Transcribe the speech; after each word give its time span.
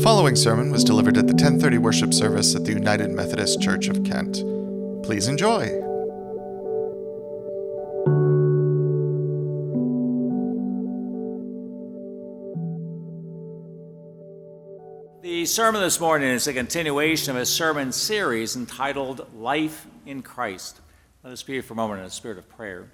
The 0.00 0.04
following 0.04 0.34
sermon 0.34 0.70
was 0.70 0.82
delivered 0.82 1.18
at 1.18 1.26
the 1.26 1.34
1030 1.34 1.76
worship 1.76 2.14
service 2.14 2.54
at 2.54 2.64
the 2.64 2.72
United 2.72 3.10
Methodist 3.10 3.60
Church 3.60 3.86
of 3.86 4.02
Kent. 4.02 4.36
Please 5.04 5.28
enjoy. 5.28 5.66
The 15.20 15.44
sermon 15.44 15.82
this 15.82 16.00
morning 16.00 16.30
is 16.30 16.46
a 16.46 16.54
continuation 16.54 17.36
of 17.36 17.42
a 17.42 17.44
sermon 17.44 17.92
series 17.92 18.56
entitled 18.56 19.26
Life 19.36 19.86
in 20.06 20.22
Christ. 20.22 20.80
Let 21.22 21.34
us 21.34 21.42
be 21.42 21.60
for 21.60 21.74
a 21.74 21.76
moment 21.76 22.00
in 22.00 22.06
a 22.06 22.10
spirit 22.10 22.38
of 22.38 22.48
prayer. 22.48 22.90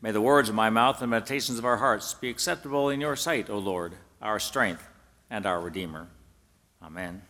May 0.00 0.12
the 0.12 0.22
words 0.22 0.48
of 0.48 0.54
my 0.54 0.70
mouth 0.70 1.02
and 1.02 1.12
the 1.12 1.14
meditations 1.14 1.58
of 1.58 1.66
our 1.66 1.76
hearts 1.76 2.14
be 2.14 2.30
acceptable 2.30 2.88
in 2.88 3.02
your 3.02 3.16
sight, 3.16 3.50
O 3.50 3.58
Lord, 3.58 3.92
our 4.22 4.38
strength 4.38 4.86
and 5.30 5.46
our 5.46 5.60
Redeemer. 5.60 6.08
Amen. 6.82 7.22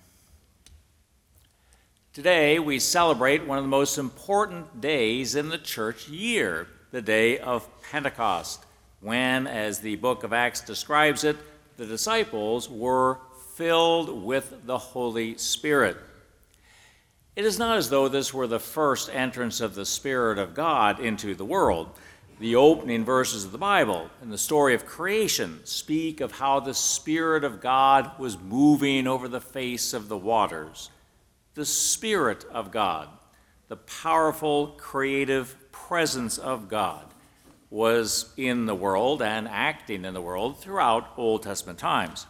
Today, 2.12 2.58
we 2.58 2.78
celebrate 2.78 3.46
one 3.46 3.58
of 3.58 3.64
the 3.64 3.68
most 3.68 3.98
important 3.98 4.80
days 4.80 5.36
in 5.36 5.48
the 5.48 5.58
church 5.58 6.08
year, 6.08 6.66
the 6.90 7.02
day 7.02 7.38
of 7.38 7.68
Pentecost, 7.82 8.64
when, 9.00 9.46
as 9.46 9.78
the 9.78 9.96
book 9.96 10.24
of 10.24 10.32
Acts 10.32 10.60
describes 10.60 11.24
it, 11.24 11.36
the 11.76 11.86
disciples 11.86 12.68
were 12.68 13.18
filled 13.54 14.24
with 14.24 14.66
the 14.66 14.78
Holy 14.78 15.38
Spirit. 15.38 15.96
It 17.36 17.44
is 17.44 17.58
not 17.58 17.78
as 17.78 17.90
though 17.90 18.08
this 18.08 18.34
were 18.34 18.46
the 18.46 18.58
first 18.58 19.08
entrance 19.12 19.60
of 19.60 19.74
the 19.74 19.86
Spirit 19.86 20.38
of 20.38 20.54
God 20.54 21.00
into 21.00 21.34
the 21.34 21.44
world. 21.44 21.88
The 22.40 22.56
opening 22.56 23.04
verses 23.04 23.44
of 23.44 23.52
the 23.52 23.58
Bible 23.58 24.08
and 24.22 24.32
the 24.32 24.38
story 24.38 24.72
of 24.74 24.86
creation 24.86 25.60
speak 25.64 26.22
of 26.22 26.32
how 26.32 26.58
the 26.58 26.72
Spirit 26.72 27.44
of 27.44 27.60
God 27.60 28.18
was 28.18 28.38
moving 28.38 29.06
over 29.06 29.28
the 29.28 29.42
face 29.42 29.92
of 29.92 30.08
the 30.08 30.16
waters. 30.16 30.88
The 31.52 31.66
Spirit 31.66 32.46
of 32.50 32.70
God, 32.70 33.10
the 33.68 33.76
powerful 33.76 34.68
creative 34.78 35.54
presence 35.70 36.38
of 36.38 36.70
God, 36.70 37.04
was 37.68 38.32
in 38.38 38.64
the 38.64 38.74
world 38.74 39.20
and 39.20 39.46
acting 39.46 40.06
in 40.06 40.14
the 40.14 40.22
world 40.22 40.58
throughout 40.58 41.12
Old 41.18 41.42
Testament 41.42 41.78
times. 41.78 42.26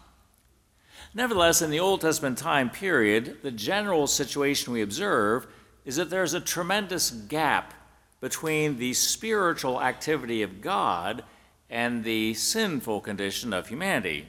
Nevertheless, 1.14 1.62
in 1.62 1.70
the 1.70 1.78
Old 1.78 2.00
Testament 2.00 2.36
time 2.36 2.68
period, 2.68 3.38
the 3.44 3.52
general 3.52 4.08
situation 4.08 4.72
we 4.72 4.82
observe 4.82 5.46
is 5.84 5.94
that 5.94 6.10
there's 6.10 6.34
a 6.34 6.40
tremendous 6.40 7.12
gap 7.12 7.74
between 8.20 8.76
the 8.76 8.92
spiritual 8.92 9.80
activity 9.80 10.42
of 10.42 10.60
God 10.60 11.24
and 11.68 12.04
the 12.04 12.34
sinful 12.34 13.00
condition 13.00 13.52
of 13.52 13.68
humanity. 13.68 14.26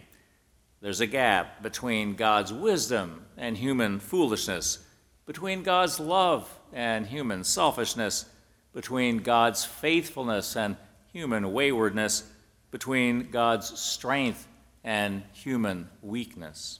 There's 0.81 1.01
a 1.01 1.07
gap 1.07 1.61
between 1.61 2.15
God's 2.15 2.53
wisdom 2.53 3.25
and 3.37 3.57
human 3.57 3.99
foolishness, 3.99 4.79
between 5.25 5.63
God's 5.63 5.99
love 5.99 6.49
and 6.73 7.05
human 7.05 7.43
selfishness, 7.43 8.25
between 8.73 9.17
God's 9.17 9.65
faithfulness 9.65 10.55
and 10.55 10.77
human 11.11 11.51
waywardness, 11.51 12.23
between 12.71 13.29
God's 13.29 13.77
strength 13.79 14.47
and 14.83 15.23
human 15.33 15.89
weakness. 16.01 16.79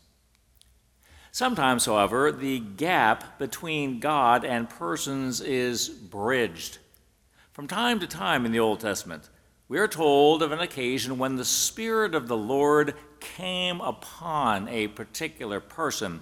Sometimes, 1.32 1.86
however, 1.86 2.32
the 2.32 2.60
gap 2.60 3.40
between 3.40 4.00
God 4.00 4.44
and 4.44 4.70
persons 4.70 5.42
is 5.42 5.90
bridged 5.90 6.78
from 7.52 7.68
time 7.68 8.00
to 8.00 8.08
time 8.08 8.46
in 8.46 8.52
the 8.54 8.60
Old 8.60 8.80
Testament, 8.80 9.30
we 9.68 9.78
are 9.78 9.88
told 9.88 10.42
of 10.42 10.54
an 10.54 10.60
occasion 10.60 11.18
when 11.18 11.36
the 11.36 11.46
Spirit 11.46 12.16
of 12.16 12.28
the 12.28 12.38
Lord 12.38 12.94
came 13.20 13.82
upon 13.82 14.70
a 14.70 14.88
particular 14.88 15.60
person. 15.60 16.22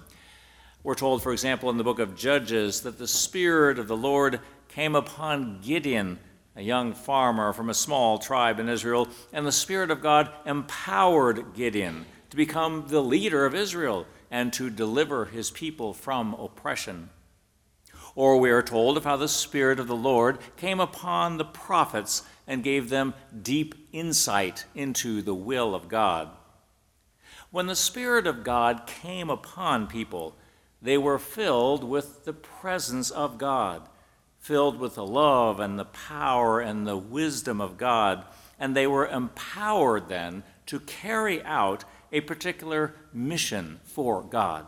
We're 0.82 0.96
told, 0.96 1.22
for 1.22 1.32
example, 1.32 1.70
in 1.70 1.76
the 1.76 1.84
book 1.84 2.00
of 2.00 2.16
Judges, 2.16 2.80
that 2.80 2.98
the 2.98 3.06
Spirit 3.06 3.78
of 3.78 3.86
the 3.86 3.96
Lord 3.96 4.40
came 4.68 4.96
upon 4.96 5.60
Gideon, 5.60 6.18
a 6.56 6.62
young 6.62 6.94
farmer 6.94 7.52
from 7.52 7.70
a 7.70 7.74
small 7.74 8.18
tribe 8.18 8.58
in 8.58 8.68
Israel, 8.68 9.08
and 9.32 9.46
the 9.46 9.52
Spirit 9.52 9.92
of 9.92 10.02
God 10.02 10.30
empowered 10.44 11.54
Gideon 11.54 12.06
to 12.30 12.36
become 12.36 12.86
the 12.88 13.02
leader 13.02 13.46
of 13.46 13.54
Israel 13.54 14.06
and 14.32 14.52
to 14.54 14.68
deliver 14.68 15.26
his 15.26 15.50
people 15.50 15.92
from 15.92 16.34
oppression. 16.34 17.10
Or 18.20 18.36
we 18.36 18.50
are 18.50 18.60
told 18.60 18.98
of 18.98 19.04
how 19.04 19.16
the 19.16 19.28
Spirit 19.28 19.80
of 19.80 19.86
the 19.86 19.96
Lord 19.96 20.40
came 20.58 20.78
upon 20.78 21.38
the 21.38 21.44
prophets 21.46 22.22
and 22.46 22.62
gave 22.62 22.90
them 22.90 23.14
deep 23.42 23.74
insight 23.92 24.66
into 24.74 25.22
the 25.22 25.34
will 25.34 25.74
of 25.74 25.88
God. 25.88 26.28
When 27.50 27.66
the 27.66 27.74
Spirit 27.74 28.26
of 28.26 28.44
God 28.44 28.86
came 28.86 29.30
upon 29.30 29.86
people, 29.86 30.36
they 30.82 30.98
were 30.98 31.18
filled 31.18 31.82
with 31.82 32.26
the 32.26 32.34
presence 32.34 33.10
of 33.10 33.38
God, 33.38 33.88
filled 34.38 34.78
with 34.78 34.96
the 34.96 35.06
love 35.06 35.58
and 35.58 35.78
the 35.78 35.86
power 35.86 36.60
and 36.60 36.86
the 36.86 36.98
wisdom 36.98 37.58
of 37.58 37.78
God, 37.78 38.26
and 38.58 38.76
they 38.76 38.86
were 38.86 39.08
empowered 39.08 40.10
then 40.10 40.42
to 40.66 40.80
carry 40.80 41.42
out 41.44 41.84
a 42.12 42.20
particular 42.20 42.94
mission 43.14 43.80
for 43.82 44.20
God. 44.22 44.66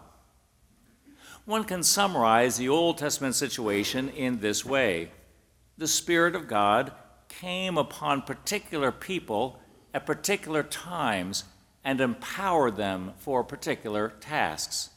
One 1.44 1.64
can 1.64 1.82
summarize 1.82 2.56
the 2.56 2.68
Old 2.68 2.98
Testament 2.98 3.34
situation 3.34 4.08
in 4.10 4.38
this 4.38 4.64
way 4.64 5.10
The 5.76 5.88
Spirit 5.88 6.36
of 6.36 6.46
God 6.46 6.92
came 7.28 7.76
upon 7.76 8.22
particular 8.22 8.92
people 8.92 9.58
at 9.92 10.06
particular 10.06 10.62
times 10.62 11.44
and 11.82 12.00
empowered 12.00 12.76
them 12.76 13.12
for 13.16 13.42
particular 13.42 14.12
tasks. 14.20 14.90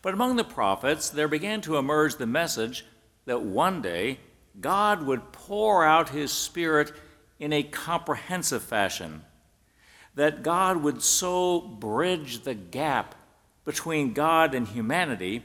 But 0.00 0.14
among 0.14 0.34
the 0.34 0.44
prophets, 0.44 1.08
there 1.08 1.28
began 1.28 1.60
to 1.62 1.76
emerge 1.76 2.16
the 2.16 2.26
message 2.26 2.84
that 3.26 3.42
one 3.42 3.80
day 3.80 4.18
God 4.60 5.04
would 5.04 5.30
pour 5.30 5.84
out 5.84 6.08
his 6.08 6.32
Spirit 6.32 6.92
in 7.38 7.52
a 7.52 7.62
comprehensive 7.62 8.62
fashion, 8.62 9.22
that 10.16 10.42
God 10.42 10.78
would 10.78 11.00
so 11.00 11.60
bridge 11.60 12.42
the 12.42 12.54
gap 12.54 13.14
between 13.64 14.12
God 14.12 14.54
and 14.54 14.66
humanity 14.66 15.42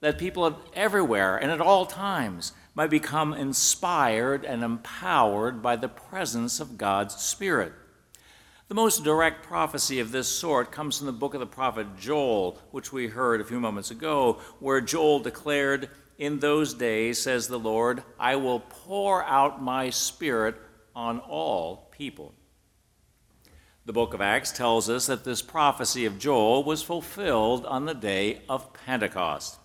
that 0.00 0.18
people 0.18 0.60
everywhere 0.74 1.36
and 1.36 1.50
at 1.50 1.60
all 1.60 1.86
times 1.86 2.52
might 2.74 2.90
become 2.90 3.32
inspired 3.32 4.44
and 4.44 4.62
empowered 4.62 5.62
by 5.62 5.76
the 5.76 5.88
presence 5.88 6.60
of 6.60 6.76
God's 6.76 7.14
Spirit. 7.14 7.72
The 8.68 8.74
most 8.74 9.04
direct 9.04 9.46
prophecy 9.46 10.00
of 10.00 10.10
this 10.10 10.28
sort 10.28 10.72
comes 10.72 10.98
from 10.98 11.06
the 11.06 11.12
book 11.12 11.34
of 11.34 11.40
the 11.40 11.46
prophet 11.46 11.86
Joel, 11.98 12.58
which 12.70 12.92
we 12.92 13.06
heard 13.06 13.40
a 13.40 13.44
few 13.44 13.60
moments 13.60 13.90
ago, 13.90 14.40
where 14.58 14.80
Joel 14.80 15.20
declared, 15.20 15.90
In 16.18 16.38
those 16.38 16.74
days, 16.74 17.20
says 17.20 17.46
the 17.46 17.58
Lord, 17.58 18.02
I 18.18 18.36
will 18.36 18.60
pour 18.60 19.22
out 19.24 19.62
my 19.62 19.90
Spirit 19.90 20.56
on 20.96 21.20
all 21.20 21.88
people. 21.92 22.34
The 23.86 23.92
book 23.92 24.14
of 24.14 24.22
Acts 24.22 24.50
tells 24.50 24.88
us 24.88 25.04
that 25.08 25.24
this 25.24 25.42
prophecy 25.42 26.06
of 26.06 26.18
Joel 26.18 26.64
was 26.64 26.82
fulfilled 26.82 27.66
on 27.66 27.84
the 27.84 27.92
day 27.92 28.40
of 28.48 28.72
Pentecost. 28.72 29.58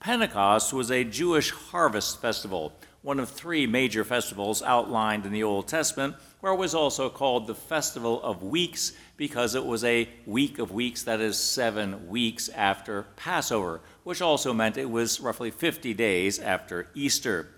Pentecost 0.00 0.74
was 0.74 0.90
a 0.90 1.02
Jewish 1.02 1.50
harvest 1.50 2.20
festival, 2.20 2.74
one 3.00 3.18
of 3.18 3.30
three 3.30 3.66
major 3.66 4.04
festivals 4.04 4.62
outlined 4.62 5.24
in 5.24 5.32
the 5.32 5.44
Old 5.44 5.66
Testament, 5.66 6.14
where 6.40 6.52
it 6.52 6.58
was 6.58 6.74
also 6.74 7.08
called 7.08 7.46
the 7.46 7.54
Festival 7.54 8.22
of 8.22 8.42
Weeks 8.42 8.92
because 9.16 9.54
it 9.54 9.64
was 9.64 9.82
a 9.82 10.10
week 10.26 10.58
of 10.58 10.70
weeks, 10.70 11.02
that 11.04 11.22
is, 11.22 11.38
seven 11.38 12.06
weeks 12.06 12.50
after 12.50 13.06
Passover, 13.16 13.80
which 14.02 14.20
also 14.20 14.52
meant 14.52 14.76
it 14.76 14.90
was 14.90 15.20
roughly 15.20 15.50
50 15.50 15.94
days 15.94 16.38
after 16.38 16.88
Easter. 16.94 17.48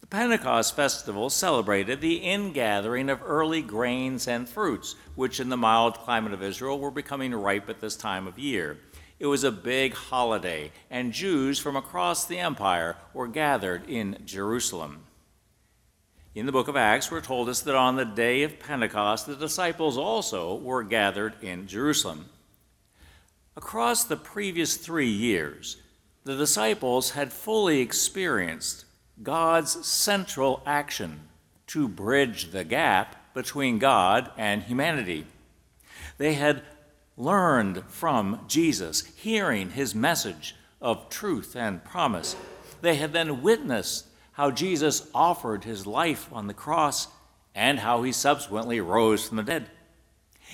The 0.00 0.06
Pentecost 0.06 0.74
festival 0.74 1.28
celebrated 1.28 2.00
the 2.00 2.16
ingathering 2.16 3.10
of 3.10 3.22
early 3.22 3.62
grains 3.62 4.26
and 4.28 4.48
fruits, 4.48 4.94
which 5.14 5.40
in 5.40 5.48
the 5.48 5.56
mild 5.56 5.98
climate 5.98 6.32
of 6.32 6.42
Israel 6.42 6.78
were 6.78 6.90
becoming 6.90 7.34
ripe 7.34 7.68
at 7.68 7.80
this 7.80 7.96
time 7.96 8.26
of 8.26 8.38
year. 8.38 8.78
It 9.18 9.26
was 9.26 9.44
a 9.44 9.50
big 9.50 9.94
holiday, 9.94 10.70
and 10.90 11.12
Jews 11.12 11.58
from 11.58 11.76
across 11.76 12.24
the 12.24 12.38
empire 12.38 12.96
were 13.12 13.26
gathered 13.26 13.88
in 13.88 14.18
Jerusalem. 14.24 15.04
In 16.34 16.46
the 16.46 16.52
book 16.52 16.68
of 16.68 16.76
Acts, 16.76 17.10
we're 17.10 17.20
told 17.20 17.48
us 17.48 17.62
that 17.62 17.74
on 17.74 17.96
the 17.96 18.04
day 18.04 18.44
of 18.44 18.60
Pentecost, 18.60 19.26
the 19.26 19.34
disciples 19.34 19.98
also 19.98 20.54
were 20.54 20.84
gathered 20.84 21.34
in 21.42 21.66
Jerusalem. 21.66 22.26
Across 23.56 24.04
the 24.04 24.16
previous 24.16 24.76
three 24.76 25.10
years, 25.10 25.78
the 26.22 26.36
disciples 26.36 27.10
had 27.10 27.32
fully 27.32 27.80
experienced 27.80 28.84
God's 29.22 29.86
central 29.86 30.62
action 30.64 31.20
to 31.68 31.88
bridge 31.88 32.50
the 32.50 32.64
gap 32.64 33.34
between 33.34 33.78
God 33.78 34.30
and 34.36 34.62
humanity. 34.62 35.26
They 36.18 36.34
had 36.34 36.62
learned 37.16 37.82
from 37.88 38.44
Jesus, 38.48 39.04
hearing 39.16 39.70
his 39.70 39.94
message 39.94 40.54
of 40.80 41.08
truth 41.08 41.56
and 41.56 41.84
promise. 41.84 42.36
They 42.80 42.94
had 42.94 43.12
then 43.12 43.42
witnessed 43.42 44.06
how 44.32 44.50
Jesus 44.52 45.08
offered 45.14 45.64
his 45.64 45.86
life 45.86 46.28
on 46.32 46.46
the 46.46 46.54
cross 46.54 47.08
and 47.54 47.80
how 47.80 48.02
he 48.02 48.12
subsequently 48.12 48.80
rose 48.80 49.26
from 49.26 49.38
the 49.38 49.42
dead. 49.42 49.68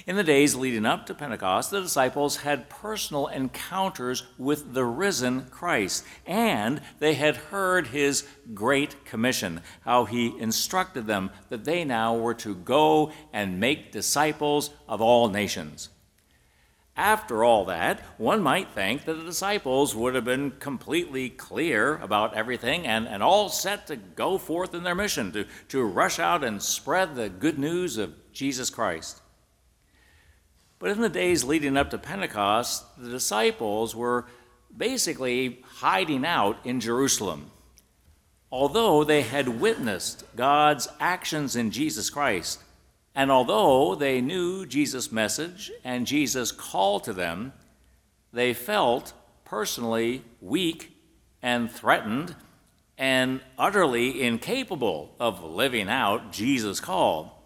In 0.07 0.17
the 0.17 0.25
days 0.25 0.55
leading 0.55 0.85
up 0.85 1.07
to 1.07 1.15
Pentecost, 1.15 1.71
the 1.71 1.81
disciples 1.81 2.39
had 2.39 2.69
personal 2.69 3.29
encounters 3.29 4.25
with 4.37 4.75
the 4.75 4.85
risen 4.85 5.47
Christ, 5.47 6.05
and 6.27 6.83
they 6.99 7.15
had 7.15 7.37
heard 7.37 7.87
his 7.87 8.27
great 8.53 9.05
commission, 9.05 9.63
how 9.83 10.05
he 10.05 10.39
instructed 10.39 11.07
them 11.07 11.31
that 11.49 11.65
they 11.65 11.85
now 11.85 12.17
were 12.17 12.35
to 12.35 12.55
go 12.55 13.13
and 13.33 13.61
make 13.61 13.93
disciples 13.93 14.71
of 14.89 15.01
all 15.01 15.29
nations. 15.29 15.89
After 16.97 17.43
all 17.43 17.65
that, 17.65 18.01
one 18.19 18.41
might 18.41 18.71
think 18.71 19.05
that 19.05 19.15
the 19.15 19.25
disciples 19.25 19.97
would 19.97 20.15
have 20.15 20.25
been 20.25 20.53
completely 20.53 21.29
clear 21.29 21.97
about 21.97 22.35
everything 22.35 22.87
and, 22.87 23.09
and 23.09 23.21
all 23.21 23.49
set 23.49 23.89
to 23.89 23.97
go 23.97 24.39
forth 24.39 24.75
in 24.75 24.85
their 24.85 24.95
mission, 24.95 25.33
to, 25.33 25.47
to 25.69 25.83
rush 25.83 26.21
out 26.21 26.45
and 26.45 26.63
spread 26.63 27.15
the 27.15 27.29
good 27.29 27.59
news 27.59 27.97
of 27.97 28.13
Jesus 28.33 28.71
Christ. 28.71 29.23
But 30.85 30.91
in 30.91 31.01
the 31.01 31.09
days 31.09 31.45
leading 31.45 31.79
up 31.79 31.89
to 31.93 31.97
Pentecost, 31.97 32.85
the 32.99 33.09
disciples 33.09 33.97
were 33.97 34.27
basically 34.77 35.63
hiding 35.77 36.27
out 36.27 36.59
in 36.63 36.79
Jerusalem. 36.79 37.51
Although 38.53 39.03
they 39.03 39.23
had 39.23 39.63
witnessed 39.63 40.25
God's 40.37 40.87
actions 41.01 41.57
in 41.57 41.71
Jesus 41.71 42.11
Christ, 42.11 42.63
and 43.15 43.31
although 43.31 43.95
they 43.95 44.21
knew 44.21 44.67
Jesus' 44.67 45.11
message 45.11 45.73
and 45.85 46.07
Jesus' 46.07 46.53
call 46.53 47.01
to 47.01 47.15
them, 47.15 47.55
they 48.31 48.53
felt 48.53 49.15
personally 49.47 50.23
weak 50.43 50.95
and 51.41 51.73
threatened 51.73 52.37
and 52.99 53.41
utterly 53.57 54.21
incapable 54.21 55.15
of 55.19 55.43
living 55.43 55.89
out 55.89 56.31
Jesus' 56.31 56.79
call. 56.79 57.43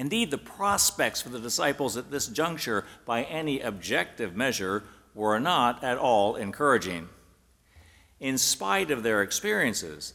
Indeed, 0.00 0.30
the 0.30 0.38
prospects 0.38 1.20
for 1.20 1.28
the 1.28 1.38
disciples 1.38 1.94
at 1.98 2.10
this 2.10 2.26
juncture, 2.26 2.86
by 3.04 3.24
any 3.24 3.60
objective 3.60 4.34
measure, 4.34 4.84
were 5.14 5.38
not 5.38 5.84
at 5.84 5.98
all 5.98 6.36
encouraging. 6.36 7.10
In 8.18 8.38
spite 8.38 8.90
of 8.90 9.02
their 9.02 9.20
experiences, 9.20 10.14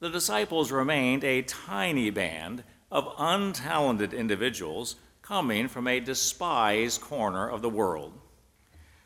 the 0.00 0.10
disciples 0.10 0.72
remained 0.72 1.22
a 1.22 1.42
tiny 1.42 2.10
band 2.10 2.64
of 2.90 3.16
untalented 3.18 4.12
individuals 4.12 4.96
coming 5.22 5.68
from 5.68 5.86
a 5.86 6.00
despised 6.00 7.00
corner 7.00 7.48
of 7.48 7.62
the 7.62 7.70
world. 7.70 8.18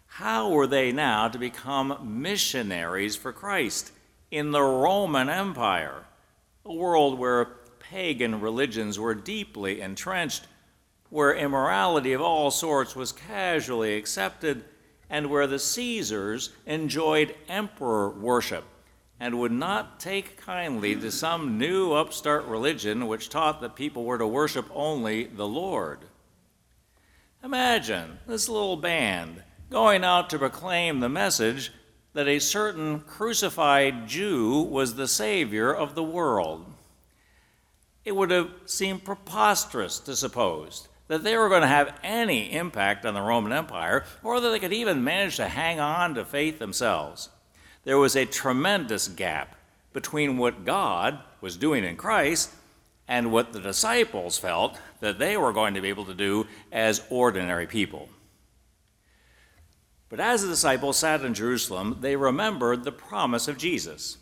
How 0.07 0.49
were 0.49 0.67
they 0.67 0.91
now 0.91 1.29
to 1.29 1.39
become 1.39 2.23
missionaries 2.23 3.15
for 3.15 3.31
Christ 3.31 3.93
in 4.31 4.53
the 4.53 4.63
Roman 4.63 5.29
Empire, 5.29 6.07
a 6.65 6.73
world 6.73 7.19
where 7.19 7.59
pagan 7.91 8.41
religions 8.41 8.99
were 8.99 9.15
deeply 9.15 9.81
entrenched, 9.81 10.47
where 11.11 11.35
immorality 11.35 12.13
of 12.13 12.21
all 12.21 12.51
sorts 12.51 12.97
was 12.97 13.13
casually 13.13 13.97
accepted, 13.97 14.65
and 15.11 15.31
where 15.31 15.47
the 15.47 15.59
Caesars 15.59 16.51
enjoyed 16.67 17.35
emperor 17.49 18.11
worship 18.11 18.65
and 19.21 19.39
would 19.39 19.53
not 19.53 20.01
take 20.01 20.37
kindly 20.37 20.95
to 20.97 21.11
some 21.11 21.57
new 21.57 21.93
upstart 21.93 22.45
religion 22.47 23.07
which 23.07 23.29
taught 23.29 23.61
that 23.61 23.77
people 23.77 24.05
were 24.05 24.19
to 24.19 24.27
worship 24.27 24.67
only 24.75 25.25
the 25.25 25.47
Lord. 25.47 26.01
Imagine 27.43 28.19
this 28.27 28.49
little 28.49 28.77
band 28.77 29.43
going 29.71 30.05
out 30.05 30.31
to 30.31 30.39
proclaim 30.39 31.01
the 31.01 31.09
message 31.09 31.73
that 32.13 32.29
a 32.29 32.39
certain 32.39 33.01
crucified 33.01 34.09
Jew 34.09 34.63
was 34.63 34.95
the 34.95 35.09
Savior 35.09 35.73
of 35.73 35.95
the 35.95 36.03
world. 36.03 36.74
It 38.05 38.15
would 38.15 38.31
have 38.31 38.51
seemed 38.67 39.05
preposterous 39.05 39.99
to 40.01 40.17
suppose 40.17 40.89
that 41.09 41.23
they 41.23 41.37
were 41.37 41.49
going 41.49 41.63
to 41.63 41.69
have 41.69 41.99
any 42.03 42.53
impact 42.53 43.05
on 43.05 43.15
the 43.15 43.21
Roman 43.21 43.53
Empire, 43.53 44.05
or 44.23 44.41
that 44.41 44.49
they 44.51 44.59
could 44.59 44.73
even 44.73 45.05
manage 45.05 45.37
to 45.37 45.49
hang 45.49 45.79
on 45.81 46.15
to 46.15 46.25
faith 46.25 46.59
themselves 46.59 47.29
there 47.85 47.99
was 47.99 48.17
a 48.17 48.25
tremendous 48.25 49.09
gap 49.09 49.57
between 49.93 50.39
what 50.39 50.65
God 50.65 51.19
was 51.41 51.57
doing 51.57 51.85
in 51.85 51.97
Christ 51.97 52.51
and 53.07 53.31
what 53.31 53.53
the 53.53 53.61
disciples 53.61 54.39
felt 54.39 54.79
that 55.01 55.19
they 55.19 55.37
were 55.37 55.53
going 55.53 55.75
to 55.75 55.81
be 55.81 55.91
able 55.91 56.07
to 56.07 56.15
do 56.15 56.47
as 56.73 57.03
ordinary 57.11 57.67
people. 57.67 58.09
But 60.09 60.21
as 60.21 60.43
the 60.43 60.49
disciples 60.49 60.97
sat 60.97 61.23
in 61.23 61.35
Jerusalem, 61.35 61.99
they 62.01 62.17
remembered 62.17 62.85
the 62.85 62.93
promise 62.93 63.49
of 63.49 63.59
Jesus. 63.59 64.17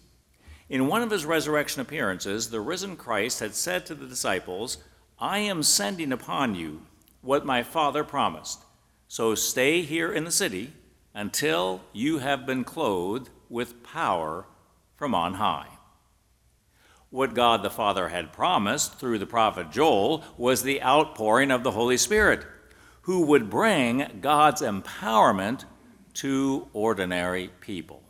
In 0.73 0.87
one 0.87 1.03
of 1.03 1.11
his 1.11 1.27
resurrection 1.27 1.83
appearances, 1.83 2.49
the 2.49 2.63
risen 2.63 2.97
Christ 2.97 3.41
had 3.41 3.55
said 3.55 3.85
to 3.85 3.95
the 3.95 4.07
disciples, 4.07 4.79
I 5.19 5.37
am 5.37 5.63
sending 5.63 6.13
upon 6.13 6.55
you 6.55 6.87
what 7.21 7.45
my 7.45 7.63
Father 7.63 8.03
promised. 8.03 8.65
So 9.07 9.35
stay 9.35 9.83
here 9.83 10.11
in 10.11 10.25
the 10.25 10.31
city 10.31 10.73
until 11.13 11.83
you 11.93 12.21
have 12.21 12.47
been 12.47 12.65
clothed 12.65 13.29
with 13.51 13.83
power 13.83 14.47
from 14.97 15.15
on 15.15 15.35
high. 15.35 15.69
What 17.11 17.35
God 17.35 17.63
the 17.63 17.69
Father 17.69 18.09
had 18.09 18.33
promised 18.33 18.99
through 18.99 19.19
the 19.19 19.27
prophet 19.27 19.71
Joel 19.71 20.25
was 20.39 20.63
the 20.63 20.83
outpouring 20.83 21.51
of 21.51 21.65
the 21.65 21.73
Holy 21.73 21.99
Spirit, 21.99 22.47
who 23.03 23.27
would 23.27 23.51
bring 23.51 24.21
God's 24.23 24.63
empowerment 24.63 25.67
to 26.15 26.69
ordinary 26.73 27.51
people. 27.61 28.03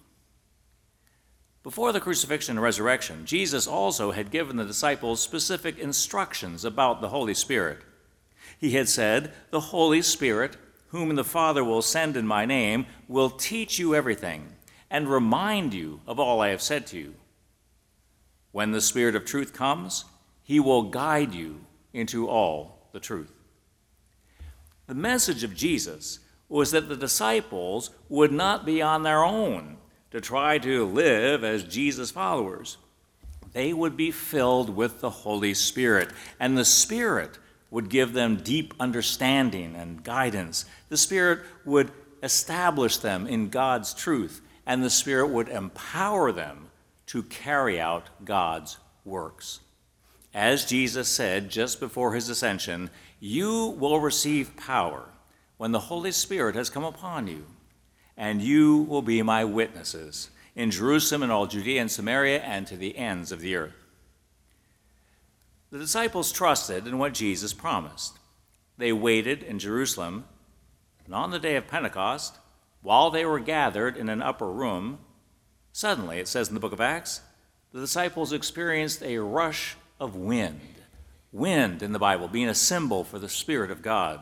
Before 1.62 1.92
the 1.92 2.00
crucifixion 2.00 2.56
and 2.56 2.62
resurrection, 2.62 3.24
Jesus 3.24 3.66
also 3.68 4.10
had 4.10 4.32
given 4.32 4.56
the 4.56 4.64
disciples 4.64 5.20
specific 5.20 5.78
instructions 5.78 6.64
about 6.64 7.00
the 7.00 7.10
Holy 7.10 7.34
Spirit. 7.34 7.78
He 8.58 8.72
had 8.72 8.88
said, 8.88 9.32
The 9.50 9.60
Holy 9.60 10.02
Spirit, 10.02 10.56
whom 10.88 11.14
the 11.14 11.24
Father 11.24 11.62
will 11.62 11.82
send 11.82 12.16
in 12.16 12.26
my 12.26 12.44
name, 12.44 12.86
will 13.06 13.30
teach 13.30 13.78
you 13.78 13.94
everything 13.94 14.48
and 14.90 15.08
remind 15.08 15.72
you 15.72 16.00
of 16.06 16.18
all 16.18 16.40
I 16.40 16.48
have 16.48 16.62
said 16.62 16.86
to 16.88 16.98
you. 16.98 17.14
When 18.50 18.72
the 18.72 18.80
Spirit 18.80 19.14
of 19.14 19.24
truth 19.24 19.52
comes, 19.52 20.04
he 20.42 20.58
will 20.58 20.82
guide 20.82 21.32
you 21.32 21.64
into 21.92 22.28
all 22.28 22.88
the 22.92 23.00
truth. 23.00 23.32
The 24.88 24.94
message 24.94 25.44
of 25.44 25.54
Jesus 25.54 26.18
was 26.48 26.72
that 26.72 26.88
the 26.88 26.96
disciples 26.96 27.90
would 28.08 28.32
not 28.32 28.66
be 28.66 28.82
on 28.82 29.04
their 29.04 29.24
own 29.24 29.78
to 30.12 30.20
try 30.20 30.58
to 30.58 30.86
live 30.86 31.42
as 31.42 31.64
Jesus' 31.64 32.10
followers. 32.10 32.76
They 33.52 33.72
would 33.72 33.96
be 33.96 34.10
filled 34.10 34.70
with 34.70 35.00
the 35.00 35.10
Holy 35.10 35.52
Spirit, 35.52 36.10
and 36.38 36.56
the 36.56 36.64
Spirit 36.64 37.38
would 37.70 37.88
give 37.88 38.12
them 38.12 38.36
deep 38.36 38.72
understanding 38.78 39.74
and 39.74 40.04
guidance. 40.04 40.64
The 40.88 40.96
Spirit 40.96 41.40
would 41.64 41.90
establish 42.22 42.98
them 42.98 43.26
in 43.26 43.48
God's 43.48 43.92
truth 43.92 44.40
and 44.66 44.82
the 44.82 44.90
Spirit 44.90 45.28
would 45.28 45.48
empower 45.48 46.32
them 46.32 46.68
to 47.06 47.22
carry 47.24 47.80
out 47.80 48.08
God's 48.24 48.78
works. 49.04 49.60
As 50.32 50.64
Jesus 50.64 51.08
said 51.08 51.50
just 51.50 51.80
before 51.80 52.14
his 52.14 52.28
ascension, 52.28 52.90
you 53.20 53.76
will 53.78 54.00
receive 54.00 54.56
power 54.56 55.08
when 55.58 55.72
the 55.72 55.78
Holy 55.78 56.12
Spirit 56.12 56.54
has 56.54 56.70
come 56.70 56.84
upon 56.84 57.26
you, 57.26 57.44
and 58.16 58.42
you 58.42 58.78
will 58.82 59.02
be 59.02 59.22
my 59.22 59.44
witnesses 59.44 60.30
in 60.54 60.70
Jerusalem 60.70 61.22
and 61.22 61.32
all 61.32 61.46
Judea 61.46 61.80
and 61.80 61.90
Samaria 61.90 62.40
and 62.40 62.66
to 62.66 62.76
the 62.76 62.96
ends 62.96 63.32
of 63.32 63.40
the 63.40 63.56
earth. 63.56 63.74
The 65.70 65.78
disciples 65.78 66.32
trusted 66.32 66.86
in 66.86 66.98
what 66.98 67.14
Jesus 67.14 67.54
promised. 67.54 68.18
They 68.76 68.92
waited 68.92 69.42
in 69.42 69.58
Jerusalem, 69.58 70.24
and 71.06 71.14
on 71.14 71.30
the 71.30 71.38
day 71.38 71.56
of 71.56 71.66
Pentecost, 71.66 72.36
while 72.82 73.10
they 73.10 73.24
were 73.24 73.40
gathered 73.40 73.96
in 73.96 74.08
an 74.08 74.20
upper 74.20 74.50
room, 74.50 74.98
suddenly, 75.72 76.18
it 76.18 76.28
says 76.28 76.48
in 76.48 76.54
the 76.54 76.60
book 76.60 76.72
of 76.72 76.80
Acts, 76.80 77.22
the 77.72 77.80
disciples 77.80 78.32
experienced 78.32 79.02
a 79.02 79.18
rush 79.18 79.76
of 79.98 80.14
wind. 80.14 80.60
Wind 81.32 81.82
in 81.82 81.92
the 81.92 81.98
Bible 81.98 82.28
being 82.28 82.48
a 82.48 82.54
symbol 82.54 83.02
for 83.02 83.18
the 83.18 83.28
Spirit 83.28 83.70
of 83.70 83.80
God. 83.80 84.20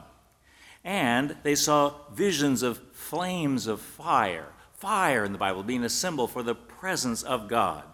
And 0.84 1.36
they 1.42 1.54
saw 1.54 1.94
visions 2.12 2.62
of 2.62 2.78
flames 2.92 3.66
of 3.66 3.80
fire. 3.80 4.52
Fire 4.74 5.24
in 5.24 5.32
the 5.32 5.38
Bible 5.38 5.62
being 5.62 5.84
a 5.84 5.90
symbol 5.90 6.26
for 6.26 6.42
the 6.42 6.54
presence 6.54 7.22
of 7.22 7.48
God. 7.48 7.84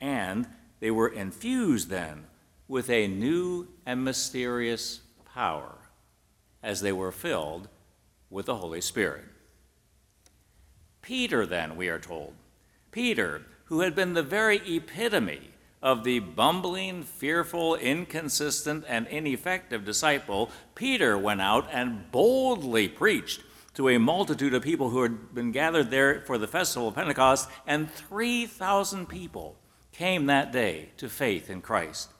And 0.00 0.46
they 0.80 0.90
were 0.90 1.08
infused 1.08 1.88
then 1.88 2.26
with 2.68 2.90
a 2.90 3.08
new 3.08 3.68
and 3.86 4.04
mysterious 4.04 5.00
power 5.24 5.78
as 6.62 6.80
they 6.80 6.92
were 6.92 7.12
filled 7.12 7.68
with 8.30 8.46
the 8.46 8.56
Holy 8.56 8.80
Spirit. 8.80 9.24
Peter, 11.02 11.46
then, 11.46 11.76
we 11.76 11.88
are 11.88 11.98
told. 11.98 12.34
Peter, 12.90 13.42
who 13.64 13.80
had 13.80 13.94
been 13.94 14.14
the 14.14 14.22
very 14.22 14.58
epitome 14.66 15.50
of 15.84 16.02
the 16.02 16.18
bumbling, 16.18 17.02
fearful, 17.02 17.74
inconsistent, 17.74 18.84
and 18.88 19.06
ineffective 19.08 19.84
disciple, 19.84 20.50
Peter 20.74 21.18
went 21.18 21.42
out 21.42 21.68
and 21.70 22.10
boldly 22.10 22.88
preached 22.88 23.42
to 23.74 23.90
a 23.90 23.98
multitude 23.98 24.54
of 24.54 24.62
people 24.62 24.88
who 24.88 25.02
had 25.02 25.34
been 25.34 25.52
gathered 25.52 25.90
there 25.90 26.22
for 26.22 26.38
the 26.38 26.48
festival 26.48 26.88
of 26.88 26.94
Pentecost, 26.94 27.50
and 27.66 27.92
3,000 27.92 29.06
people 29.06 29.56
came 29.92 30.24
that 30.26 30.52
day 30.52 30.88
to 30.96 31.08
faith 31.10 31.50
in 31.50 31.60
Christ. 31.60 32.13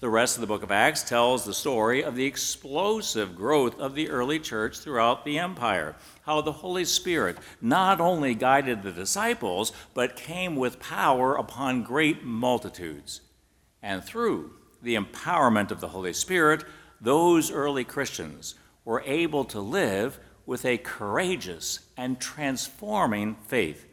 The 0.00 0.08
rest 0.08 0.36
of 0.36 0.40
the 0.40 0.46
book 0.46 0.62
of 0.62 0.70
Acts 0.70 1.02
tells 1.02 1.44
the 1.44 1.54
story 1.54 2.02
of 2.02 2.16
the 2.16 2.26
explosive 2.26 3.36
growth 3.36 3.78
of 3.78 3.94
the 3.94 4.10
early 4.10 4.38
church 4.38 4.78
throughout 4.78 5.24
the 5.24 5.38
empire. 5.38 5.96
How 6.22 6.40
the 6.40 6.52
Holy 6.52 6.84
Spirit 6.84 7.38
not 7.60 8.00
only 8.00 8.34
guided 8.34 8.82
the 8.82 8.92
disciples, 8.92 9.72
but 9.94 10.16
came 10.16 10.56
with 10.56 10.80
power 10.80 11.34
upon 11.34 11.82
great 11.82 12.24
multitudes. 12.24 13.20
And 13.82 14.02
through 14.02 14.52
the 14.82 14.94
empowerment 14.96 15.70
of 15.70 15.80
the 15.80 15.88
Holy 15.88 16.12
Spirit, 16.12 16.64
those 17.00 17.50
early 17.50 17.84
Christians 17.84 18.54
were 18.84 19.02
able 19.06 19.44
to 19.46 19.60
live 19.60 20.18
with 20.46 20.64
a 20.64 20.78
courageous 20.78 21.80
and 21.96 22.20
transforming 22.20 23.36
faith. 23.46 23.86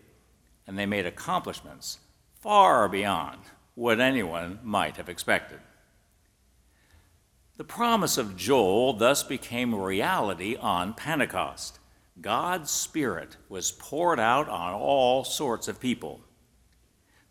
And 0.67 0.77
they 0.77 0.85
made 0.85 1.05
accomplishments 1.05 1.99
far 2.33 2.87
beyond 2.89 3.39
what 3.75 3.99
anyone 3.99 4.59
might 4.63 4.97
have 4.97 5.09
expected. 5.09 5.59
The 7.57 7.63
promise 7.63 8.17
of 8.17 8.37
Joel 8.37 8.93
thus 8.93 9.23
became 9.23 9.75
reality 9.75 10.55
on 10.55 10.93
Pentecost. 10.93 11.79
God's 12.19 12.71
Spirit 12.71 13.37
was 13.49 13.71
poured 13.71 14.19
out 14.19 14.47
on 14.49 14.73
all 14.73 15.23
sorts 15.23 15.67
of 15.67 15.79
people. 15.79 16.21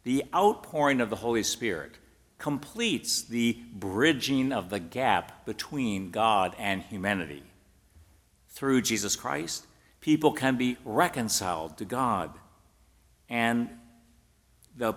The 0.04 0.24
outpouring 0.34 1.00
of 1.00 1.10
the 1.10 1.16
Holy 1.16 1.42
Spirit 1.42 1.98
completes 2.38 3.22
the 3.22 3.58
bridging 3.72 4.52
of 4.52 4.70
the 4.70 4.80
gap 4.80 5.44
between 5.44 6.10
God 6.10 6.54
and 6.58 6.82
humanity. 6.82 7.42
Through 8.48 8.82
Jesus 8.82 9.14
Christ, 9.14 9.66
people 10.00 10.32
can 10.32 10.56
be 10.56 10.78
reconciled 10.84 11.76
to 11.78 11.84
God. 11.84 12.32
And, 13.28 13.68
the, 14.76 14.94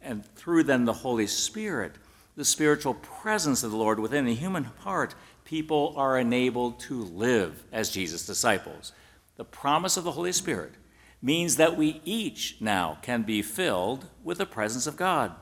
and 0.00 0.24
through 0.34 0.64
then 0.64 0.86
the 0.86 0.92
Holy 0.92 1.26
Spirit, 1.26 1.92
the 2.38 2.44
spiritual 2.44 2.94
presence 2.94 3.64
of 3.64 3.72
the 3.72 3.76
Lord 3.76 3.98
within 3.98 4.24
the 4.24 4.34
human 4.34 4.62
heart, 4.62 5.16
people 5.44 5.92
are 5.96 6.16
enabled 6.16 6.78
to 6.78 7.02
live 7.02 7.64
as 7.72 7.90
Jesus' 7.90 8.24
disciples. 8.24 8.92
The 9.34 9.44
promise 9.44 9.96
of 9.96 10.04
the 10.04 10.12
Holy 10.12 10.30
Spirit 10.30 10.74
means 11.20 11.56
that 11.56 11.76
we 11.76 12.00
each 12.04 12.56
now 12.60 12.98
can 13.02 13.24
be 13.24 13.42
filled 13.42 14.06
with 14.22 14.38
the 14.38 14.46
presence 14.46 14.86
of 14.86 14.96
God 14.96 15.34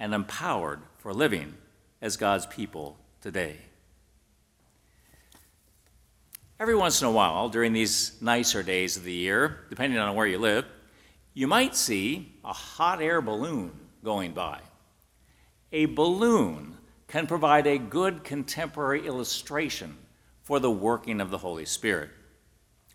and 0.00 0.14
empowered 0.14 0.80
for 0.96 1.12
living 1.12 1.56
as 2.00 2.16
God's 2.16 2.46
people 2.46 2.96
today. 3.20 3.58
Every 6.58 6.74
once 6.74 7.02
in 7.02 7.06
a 7.06 7.12
while, 7.12 7.50
during 7.50 7.74
these 7.74 8.16
nicer 8.22 8.62
days 8.62 8.96
of 8.96 9.04
the 9.04 9.12
year, 9.12 9.66
depending 9.68 9.98
on 9.98 10.14
where 10.14 10.26
you 10.26 10.38
live, 10.38 10.64
you 11.34 11.46
might 11.46 11.76
see 11.76 12.32
a 12.42 12.54
hot 12.54 13.02
air 13.02 13.20
balloon 13.20 13.72
going 14.02 14.32
by 14.32 14.60
a 15.74 15.86
balloon 15.86 16.78
can 17.08 17.26
provide 17.26 17.66
a 17.66 17.78
good 17.78 18.22
contemporary 18.22 19.04
illustration 19.06 19.96
for 20.40 20.60
the 20.60 20.70
working 20.70 21.20
of 21.20 21.30
the 21.30 21.38
Holy 21.38 21.64
Spirit. 21.64 22.10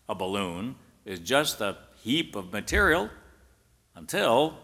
A 0.08 0.14
balloon 0.14 0.76
is 1.04 1.20
just 1.20 1.60
a 1.60 1.76
heap 2.02 2.34
of 2.34 2.54
material 2.54 3.10
until 3.94 4.56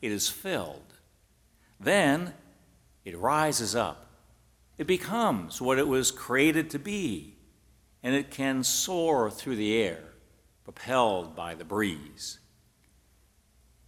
it 0.00 0.12
is 0.12 0.28
filled. 0.28 0.94
Then 1.80 2.34
it 3.04 3.18
rises 3.18 3.74
up. 3.74 4.06
It 4.78 4.86
becomes 4.86 5.60
what 5.60 5.78
it 5.78 5.88
was 5.88 6.12
created 6.12 6.70
to 6.70 6.78
be, 6.78 7.34
and 8.00 8.14
it 8.14 8.30
can 8.30 8.62
soar 8.62 9.28
through 9.28 9.56
the 9.56 9.76
air, 9.76 10.04
propelled 10.62 11.34
by 11.34 11.56
the 11.56 11.64
breeze. 11.64 12.38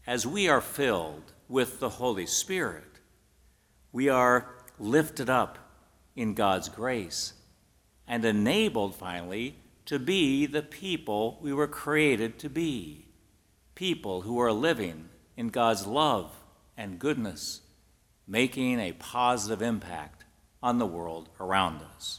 As 0.04 0.26
we 0.26 0.48
are 0.48 0.60
filled 0.60 1.32
with 1.48 1.78
the 1.78 1.90
Holy 1.90 2.26
Spirit, 2.26 2.97
we 3.92 4.08
are 4.08 4.54
lifted 4.78 5.30
up 5.30 5.58
in 6.14 6.34
God's 6.34 6.68
grace 6.68 7.34
and 8.06 8.24
enabled 8.24 8.94
finally 8.94 9.56
to 9.86 9.98
be 9.98 10.46
the 10.46 10.62
people 10.62 11.38
we 11.40 11.52
were 11.52 11.66
created 11.66 12.38
to 12.40 12.50
be 12.50 13.06
people 13.74 14.22
who 14.22 14.40
are 14.40 14.52
living 14.52 15.08
in 15.36 15.48
God's 15.50 15.86
love 15.86 16.32
and 16.76 16.98
goodness, 16.98 17.60
making 18.26 18.80
a 18.80 18.90
positive 18.92 19.62
impact 19.62 20.24
on 20.60 20.78
the 20.78 20.86
world 20.86 21.28
around 21.38 21.80
us. 21.94 22.18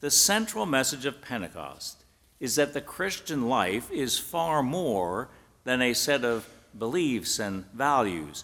The 0.00 0.10
central 0.10 0.66
message 0.66 1.06
of 1.06 1.22
Pentecost 1.22 2.04
is 2.40 2.56
that 2.56 2.72
the 2.72 2.80
Christian 2.80 3.48
life 3.48 3.88
is 3.92 4.18
far 4.18 4.60
more 4.60 5.28
than 5.62 5.80
a 5.80 5.94
set 5.94 6.24
of 6.24 6.48
beliefs 6.76 7.38
and 7.38 7.64
values 7.72 8.42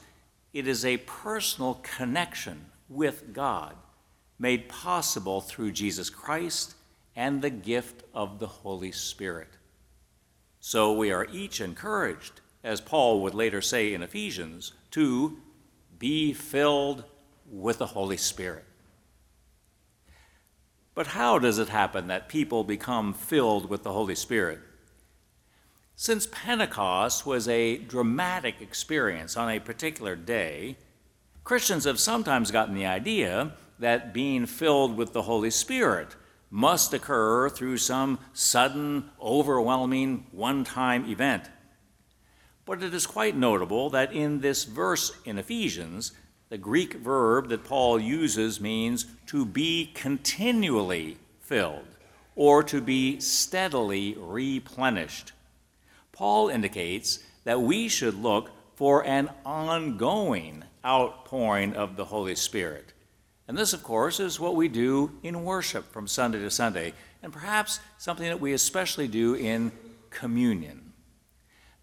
it 0.56 0.66
is 0.66 0.86
a 0.86 0.96
personal 0.96 1.74
connection 1.82 2.64
with 2.88 3.34
God 3.34 3.76
made 4.38 4.70
possible 4.70 5.42
through 5.42 5.70
Jesus 5.70 6.08
Christ 6.08 6.74
and 7.14 7.42
the 7.42 7.50
gift 7.50 8.04
of 8.14 8.38
the 8.38 8.46
Holy 8.46 8.90
Spirit. 8.90 9.50
So 10.58 10.94
we 10.94 11.12
are 11.12 11.26
each 11.30 11.60
encouraged, 11.60 12.40
as 12.64 12.80
Paul 12.80 13.20
would 13.20 13.34
later 13.34 13.60
say 13.60 13.92
in 13.92 14.02
Ephesians, 14.02 14.72
to 14.92 15.36
be 15.98 16.32
filled 16.32 17.04
with 17.52 17.76
the 17.76 17.88
Holy 17.88 18.16
Spirit. 18.16 18.64
But 20.94 21.08
how 21.08 21.38
does 21.38 21.58
it 21.58 21.68
happen 21.68 22.06
that 22.06 22.30
people 22.30 22.64
become 22.64 23.12
filled 23.12 23.68
with 23.68 23.82
the 23.82 23.92
Holy 23.92 24.14
Spirit? 24.14 24.60
Since 25.98 26.28
Pentecost 26.30 27.24
was 27.24 27.48
a 27.48 27.78
dramatic 27.78 28.60
experience 28.60 29.34
on 29.34 29.48
a 29.48 29.58
particular 29.58 30.14
day, 30.14 30.76
Christians 31.42 31.84
have 31.84 31.98
sometimes 31.98 32.50
gotten 32.50 32.74
the 32.74 32.84
idea 32.84 33.54
that 33.78 34.12
being 34.12 34.44
filled 34.44 34.94
with 34.94 35.14
the 35.14 35.22
Holy 35.22 35.50
Spirit 35.50 36.14
must 36.50 36.92
occur 36.92 37.48
through 37.48 37.78
some 37.78 38.18
sudden, 38.34 39.08
overwhelming, 39.22 40.26
one 40.32 40.64
time 40.64 41.08
event. 41.08 41.48
But 42.66 42.82
it 42.82 42.92
is 42.92 43.06
quite 43.06 43.34
notable 43.34 43.88
that 43.88 44.12
in 44.12 44.40
this 44.40 44.64
verse 44.64 45.12
in 45.24 45.38
Ephesians, 45.38 46.12
the 46.50 46.58
Greek 46.58 46.92
verb 46.92 47.48
that 47.48 47.64
Paul 47.64 47.98
uses 47.98 48.60
means 48.60 49.06
to 49.28 49.46
be 49.46 49.92
continually 49.94 51.16
filled 51.40 51.88
or 52.34 52.62
to 52.64 52.82
be 52.82 53.18
steadily 53.18 54.14
replenished. 54.18 55.32
Paul 56.16 56.48
indicates 56.48 57.18
that 57.44 57.60
we 57.60 57.88
should 57.88 58.14
look 58.14 58.50
for 58.74 59.04
an 59.04 59.28
ongoing 59.44 60.64
outpouring 60.82 61.74
of 61.74 61.96
the 61.96 62.06
Holy 62.06 62.34
Spirit. 62.34 62.94
And 63.46 63.56
this, 63.56 63.74
of 63.74 63.82
course, 63.82 64.18
is 64.18 64.40
what 64.40 64.56
we 64.56 64.68
do 64.68 65.12
in 65.22 65.44
worship 65.44 65.92
from 65.92 66.08
Sunday 66.08 66.38
to 66.38 66.50
Sunday, 66.50 66.94
and 67.22 67.34
perhaps 67.34 67.80
something 67.98 68.24
that 68.24 68.40
we 68.40 68.54
especially 68.54 69.08
do 69.08 69.34
in 69.34 69.70
communion. 70.08 70.94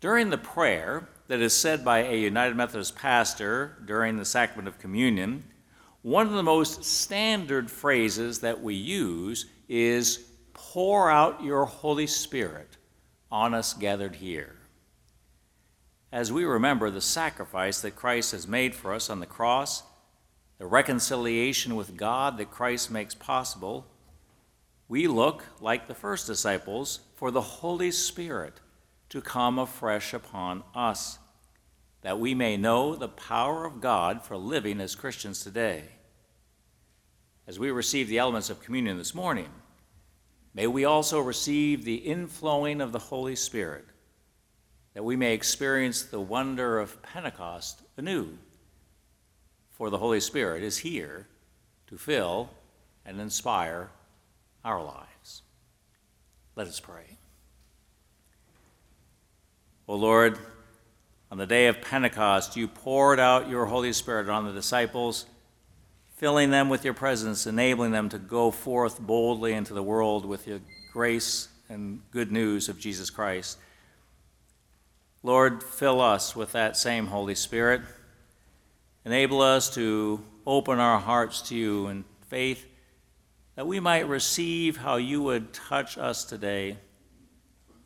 During 0.02 0.32
the 0.32 0.40
prayer 0.40 1.08
that 1.28 1.40
is 1.40 1.54
said 1.54 1.86
by 1.86 2.00
a 2.00 2.20
United 2.20 2.58
Methodist 2.58 2.96
pastor 2.96 3.78
during 3.86 4.18
the 4.18 4.26
sacrament 4.26 4.68
of 4.68 4.80
communion, 4.80 5.44
one 6.02 6.26
of 6.26 6.34
the 6.34 6.42
most 6.42 6.84
standard 6.84 7.70
phrases 7.70 8.40
that 8.40 8.64
we 8.64 8.74
use 8.74 9.46
is 9.70 10.26
pour 10.54 11.12
out 11.12 11.44
your 11.44 11.66
Holy 11.66 12.08
Spirit 12.08 12.78
on 13.34 13.56
us 13.56 13.74
gathered 13.74 14.18
here. 14.18 14.54
As 16.12 16.32
we 16.32 16.46
remember 16.46 16.92
the 16.92 17.02
sacrifice 17.02 17.82
that 17.82 17.96
Christ 17.96 18.32
has 18.32 18.48
made 18.48 18.76
for 18.76 18.94
us 18.94 19.10
on 19.10 19.20
the 19.20 19.26
cross, 19.26 19.82
the 20.60 20.68
reconciliation 20.68 21.76
with 21.76 21.98
God 21.98 22.38
that 22.38 22.52
Christ 22.52 22.92
makes 22.92 23.16
possible, 23.16 23.88
we 24.88 25.08
look, 25.08 25.46
like 25.60 25.88
the 25.88 25.96
first 25.96 26.28
disciples, 26.28 27.00
for 27.16 27.32
the 27.32 27.42
Holy 27.42 27.90
Spirit 27.90 28.60
to 29.10 29.20
come 29.20 29.58
afresh 29.58 30.14
upon 30.14 30.62
us, 30.76 31.18
that 32.02 32.20
we 32.20 32.36
may 32.36 32.56
know 32.56 32.96
the 32.96 33.08
power 33.08 33.66
of 33.66 33.82
God 33.82 34.24
for 34.24 34.38
living 34.38 34.80
as 34.80 34.94
Christians 34.94 35.44
today. 35.44 35.86
As 37.48 37.58
we 37.58 37.72
receive 37.72 38.08
the 38.08 38.20
elements 38.20 38.52
of 38.52 38.62
communion 38.62 39.00
this 39.00 39.16
morning, 39.16 39.50
May 40.54 40.68
we 40.68 40.86
also 40.86 41.20
receive 41.20 41.84
the 41.84 42.08
inflowing 42.08 42.82
of 42.82 42.92
the 42.92 43.00
Holy 43.00 43.36
Spirit, 43.36 43.86
that 44.94 45.04
we 45.04 45.16
may 45.16 45.34
experience 45.34 46.04
the 46.04 46.20
wonder 46.20 46.80
of 46.80 47.02
Pentecost 47.02 47.82
anew. 47.98 48.38
For 49.72 49.90
the 49.90 49.98
Holy 49.98 50.20
Spirit 50.20 50.62
is 50.62 50.78
here 50.78 51.28
to 51.88 51.98
fill 51.98 52.52
and 53.06 53.20
inspire 53.20 53.90
our 54.64 54.84
lives. 54.84 55.42
Let 56.56 56.68
us 56.68 56.80
pray. 56.80 57.18
O 59.88 59.96
Lord, 59.96 60.38
on 61.32 61.40
the 61.40 61.48
day 61.48 61.66
of 61.68 61.82
Pentecost, 61.82 62.56
you 62.56 62.68
poured 62.68 63.20
out 63.20 63.50
your 63.50 63.66
Holy 63.66 63.92
Spirit 63.92 64.30
on 64.30 64.46
the 64.46 64.54
disciples 64.54 65.26
filling 66.16 66.52
them 66.52 66.70
with 66.70 66.86
your 66.86 66.94
presence, 66.94 67.46
enabling 67.48 67.92
them 67.92 68.10
to 68.10 68.20
go 68.20 68.52
forth 68.52 69.00
boldly 69.00 69.54
into 69.54 69.74
the 69.74 69.84
world 69.84 70.26
with 70.26 70.48
your 70.48 70.60
grace 70.92 71.48
and 71.70 72.02
good 72.12 72.32
news 72.32 72.70
of 72.70 72.80
Jesus 72.80 73.10
Christ. 73.10 73.58
Lord, 75.24 75.64
fill 75.64 76.02
us 76.02 76.36
with 76.36 76.52
that 76.52 76.78
same 76.78 77.08
Holy 77.08 77.36
Spirit. 77.36 77.82
Enable 79.06 79.42
us 79.42 79.74
to 79.76 80.24
open 80.46 80.80
our 80.80 81.00
hearts 81.00 81.42
to 81.44 81.56
you 81.56 81.88
in 81.88 82.04
faith 82.28 82.66
that 83.56 83.68
we 83.68 83.80
might 83.80 84.08
receive 84.08 84.78
how 84.78 84.96
you 84.96 85.22
would 85.22 85.54
touch 85.54 85.98
us 85.98 86.26
today 86.26 86.78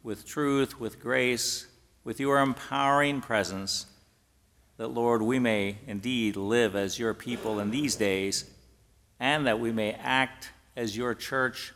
with 0.04 0.26
truth, 0.26 0.80
with 0.80 1.02
grace, 1.02 1.68
with 2.04 2.20
your 2.20 2.40
empowering 2.40 3.20
presence, 3.20 3.86
that, 4.78 4.90
Lord, 4.90 5.22
we 5.22 5.40
may 5.40 5.78
indeed 5.88 6.36
live 6.36 6.76
as 6.76 7.00
your 7.00 7.14
people 7.14 7.60
in 7.60 7.72
these 7.72 7.96
days, 7.96 8.50
and 9.20 9.48
that 9.48 9.60
we 9.60 9.72
may 9.72 9.94
act 9.94 10.52
as 10.76 10.96
your 10.96 11.16
church 11.16 11.74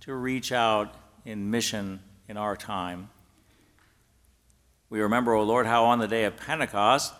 to 0.00 0.14
reach 0.14 0.52
out 0.52 0.94
in 1.24 1.50
mission 1.50 2.00
in 2.28 2.36
our 2.36 2.56
time. 2.56 3.10
We 4.88 5.00
remember, 5.00 5.34
O 5.34 5.40
oh 5.40 5.44
Lord, 5.44 5.66
how 5.66 5.84
on 5.86 5.98
the 5.98 6.06
day 6.06 6.24
of 6.24 6.36
Pentecost, 6.36 7.12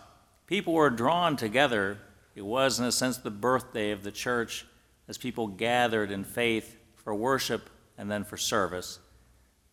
people 0.47 0.73
were 0.73 0.89
drawn 0.89 1.35
together. 1.35 1.97
It 2.33 2.45
was, 2.45 2.79
in 2.79 2.85
a 2.85 2.91
sense, 2.91 3.17
the 3.17 3.31
birthday 3.31 3.91
of 3.91 4.03
the 4.03 4.11
church 4.11 4.65
as 5.09 5.17
people 5.17 5.47
gathered 5.47 6.11
in 6.11 6.23
faith 6.23 6.77
for 6.95 7.13
worship 7.13 7.69
and 7.97 8.09
then 8.09 8.23
for 8.23 8.37
service. 8.37 8.99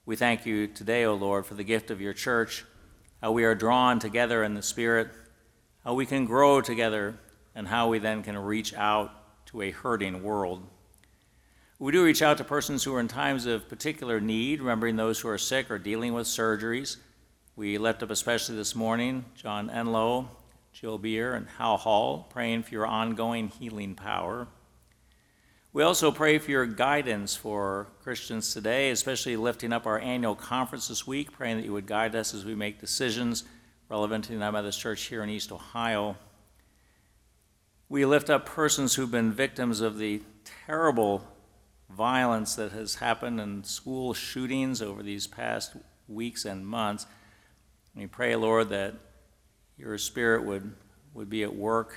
We 0.04 0.16
thank 0.16 0.44
you 0.44 0.66
today, 0.66 1.04
O 1.04 1.14
Lord, 1.14 1.46
for 1.46 1.54
the 1.54 1.62
gift 1.62 1.92
of 1.92 2.00
your 2.00 2.12
church, 2.12 2.64
how 3.20 3.30
we 3.30 3.44
are 3.44 3.54
drawn 3.54 4.00
together 4.00 4.42
in 4.42 4.54
the 4.54 4.62
Spirit, 4.62 5.10
how 5.84 5.94
we 5.94 6.06
can 6.06 6.24
grow 6.24 6.60
together, 6.60 7.16
and 7.54 7.68
how 7.68 7.88
we 7.88 7.98
then 7.98 8.22
can 8.22 8.38
reach 8.38 8.72
out 8.74 9.46
to 9.46 9.62
a 9.62 9.70
hurting 9.70 10.22
world. 10.22 10.66
We 11.78 11.90
do 11.90 12.04
reach 12.04 12.22
out 12.22 12.38
to 12.38 12.44
persons 12.44 12.84
who 12.84 12.94
are 12.94 13.00
in 13.00 13.08
times 13.08 13.44
of 13.44 13.68
particular 13.68 14.20
need, 14.20 14.60
remembering 14.60 14.96
those 14.96 15.18
who 15.18 15.28
are 15.28 15.38
sick 15.38 15.70
or 15.70 15.78
dealing 15.78 16.14
with 16.14 16.28
surgeries. 16.28 16.96
We 17.56 17.76
lift 17.76 18.02
up 18.02 18.10
especially 18.10 18.56
this 18.56 18.76
morning 18.76 19.24
John 19.34 19.68
Enlow, 19.68 20.28
Jill 20.72 20.98
Beer, 20.98 21.34
and 21.34 21.48
Hal 21.58 21.76
Hall, 21.76 22.28
praying 22.30 22.62
for 22.62 22.70
your 22.70 22.86
ongoing 22.86 23.48
healing 23.48 23.96
power. 23.96 24.46
We 25.72 25.82
also 25.82 26.12
pray 26.12 26.38
for 26.38 26.50
your 26.50 26.66
guidance 26.66 27.34
for 27.34 27.88
Christians 28.02 28.54
today, 28.54 28.90
especially 28.90 29.36
lifting 29.36 29.72
up 29.72 29.86
our 29.86 29.98
annual 29.98 30.34
conference 30.36 30.88
this 30.88 31.06
week, 31.06 31.32
praying 31.32 31.56
that 31.56 31.64
you 31.64 31.72
would 31.72 31.86
guide 31.86 32.14
us 32.14 32.32
as 32.32 32.44
we 32.44 32.54
make 32.54 32.78
decisions 32.78 33.44
relevant 33.92 34.24
to 34.24 34.28
the 34.28 34.34
United 34.36 34.52
Methodist 34.52 34.80
Church 34.80 35.02
here 35.02 35.22
in 35.22 35.28
East 35.28 35.52
Ohio. 35.52 36.16
We 37.90 38.06
lift 38.06 38.30
up 38.30 38.46
persons 38.46 38.94
who've 38.94 39.10
been 39.10 39.34
victims 39.34 39.82
of 39.82 39.98
the 39.98 40.22
terrible 40.66 41.22
violence 41.90 42.54
that 42.54 42.72
has 42.72 42.94
happened 42.94 43.38
in 43.38 43.64
school 43.64 44.14
shootings 44.14 44.80
over 44.80 45.02
these 45.02 45.26
past 45.26 45.76
weeks 46.08 46.46
and 46.46 46.66
months. 46.66 47.04
We 47.94 48.06
pray, 48.06 48.34
Lord, 48.34 48.70
that 48.70 48.94
your 49.76 49.98
Spirit 49.98 50.46
would, 50.46 50.74
would 51.12 51.28
be 51.28 51.42
at 51.42 51.54
work 51.54 51.94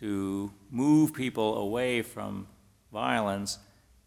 to 0.00 0.50
move 0.68 1.14
people 1.14 1.58
away 1.58 2.02
from 2.02 2.48
violence, 2.92 3.60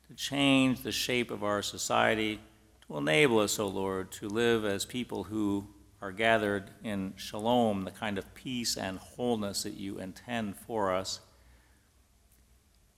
to 0.10 0.14
change 0.14 0.82
the 0.82 0.92
shape 0.92 1.32
of 1.32 1.42
our 1.42 1.62
society, 1.62 2.42
to 2.86 2.98
enable 2.98 3.40
us, 3.40 3.60
O 3.60 3.64
oh 3.64 3.68
Lord, 3.70 4.12
to 4.12 4.28
live 4.28 4.66
as 4.66 4.84
people 4.84 5.24
who 5.24 5.70
are 6.01 6.12
gathered 6.12 6.70
in 6.84 7.13
shalom, 7.16 7.84
the 7.84 7.92
kind 7.92 8.18
of 8.18 8.34
peace 8.36 8.77
and 8.77 9.00
wholeness 9.00 9.63
that 9.63 9.74
you 9.74 10.00
intend 10.00 10.56
for 10.56 10.94
us. 10.94 11.20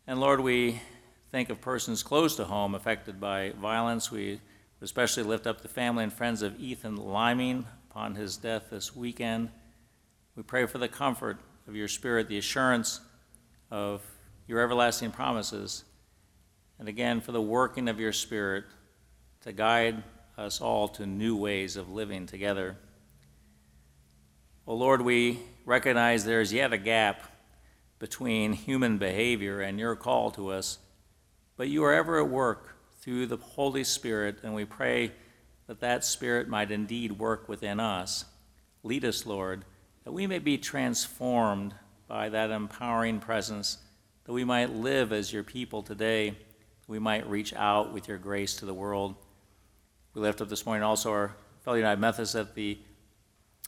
And 0.05 0.19
Lord, 0.19 0.41
we 0.41 0.81
think 1.31 1.49
of 1.49 1.61
persons 1.61 2.03
close 2.03 2.35
to 2.35 2.45
home 2.45 2.75
affected 2.75 3.19
by 3.19 3.51
violence. 3.51 4.11
We 4.11 4.41
especially 4.81 5.23
lift 5.23 5.47
up 5.47 5.61
the 5.61 5.67
family 5.67 6.03
and 6.03 6.11
friends 6.11 6.41
of 6.41 6.59
Ethan 6.59 6.97
Liming 6.97 7.65
upon 7.89 8.15
his 8.15 8.37
death 8.37 8.65
this 8.69 8.95
weekend. 8.95 9.49
We 10.35 10.43
pray 10.43 10.65
for 10.65 10.77
the 10.77 10.87
comfort 10.87 11.37
of 11.67 11.75
your 11.75 11.87
Spirit, 11.87 12.27
the 12.27 12.37
assurance 12.37 13.01
of 13.71 14.01
your 14.47 14.59
everlasting 14.61 15.11
promises, 15.11 15.83
and 16.79 16.87
again 16.87 17.21
for 17.21 17.31
the 17.31 17.41
working 17.41 17.87
of 17.87 17.99
your 17.99 18.13
Spirit 18.13 18.65
to 19.41 19.51
guide 19.53 20.03
us 20.37 20.61
all 20.61 20.87
to 20.87 21.05
new 21.05 21.35
ways 21.35 21.75
of 21.75 21.91
living 21.91 22.25
together. 22.25 22.77
Oh 24.69 24.75
Lord, 24.75 25.01
we 25.01 25.39
recognize 25.65 26.25
there's 26.25 26.53
yet 26.53 26.73
a 26.73 26.77
gap 26.77 27.23
between 27.97 28.53
human 28.53 28.99
behavior 28.99 29.61
and 29.61 29.79
your 29.79 29.95
call 29.95 30.29
to 30.29 30.49
us, 30.49 30.77
but 31.57 31.69
you 31.69 31.83
are 31.85 31.91
ever 31.91 32.19
at 32.19 32.29
work 32.29 32.75
through 33.01 33.25
the 33.25 33.37
Holy 33.37 33.83
Spirit, 33.83 34.37
and 34.43 34.53
we 34.53 34.65
pray 34.65 35.11
that 35.65 35.79
that 35.79 36.05
Spirit 36.05 36.47
might 36.47 36.69
indeed 36.69 37.13
work 37.13 37.49
within 37.49 37.79
us. 37.79 38.25
Lead 38.83 39.03
us, 39.05 39.25
Lord, 39.25 39.65
that 40.03 40.11
we 40.11 40.27
may 40.27 40.37
be 40.37 40.59
transformed 40.59 41.73
by 42.07 42.29
that 42.29 42.51
empowering 42.51 43.19
presence 43.19 43.79
that 44.25 44.33
we 44.33 44.43
might 44.43 44.69
live 44.69 45.11
as 45.11 45.33
your 45.33 45.43
people 45.43 45.81
today, 45.81 46.37
we 46.87 46.99
might 46.99 47.27
reach 47.27 47.55
out 47.55 47.91
with 47.91 48.07
your 48.07 48.19
grace 48.19 48.55
to 48.57 48.67
the 48.67 48.73
world. 48.75 49.15
We 50.13 50.21
lift 50.21 50.41
up 50.41 50.49
this 50.49 50.67
morning 50.67 50.83
also 50.83 51.11
our 51.11 51.35
fellow 51.63 51.77
United 51.77 51.99
Methodists 51.99 52.35
at 52.35 52.53
the 52.53 52.77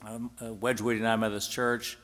um, 0.05 0.31
uh, 0.43 0.53
Wedgwood 0.53 0.97
United 0.97 1.17
Methodist 1.17 1.51
Church. 1.51 1.97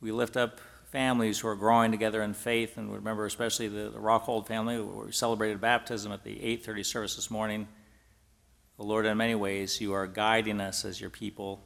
We 0.00 0.12
lift 0.12 0.36
up 0.36 0.60
families 0.90 1.38
who 1.38 1.48
are 1.48 1.56
growing 1.56 1.90
together 1.90 2.22
in 2.22 2.34
faith, 2.34 2.76
and 2.76 2.88
we 2.88 2.96
remember 2.96 3.26
especially 3.26 3.68
the, 3.68 3.90
the 3.90 3.98
Rockhold 3.98 4.46
family, 4.46 4.80
we 4.80 5.12
celebrated 5.12 5.60
baptism 5.60 6.12
at 6.12 6.24
the 6.24 6.36
8:30 6.36 6.84
service 6.84 7.16
this 7.16 7.30
morning. 7.30 7.68
The 8.76 8.84
Lord, 8.84 9.06
in 9.06 9.16
many 9.16 9.34
ways, 9.34 9.80
you 9.80 9.92
are 9.92 10.06
guiding 10.06 10.60
us 10.60 10.84
as 10.84 11.00
your 11.00 11.10
people. 11.10 11.64